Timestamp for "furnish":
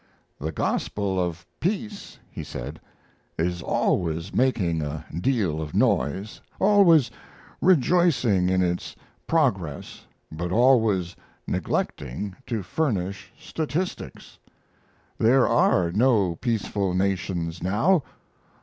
12.63-13.31